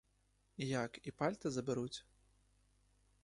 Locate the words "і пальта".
1.07-1.51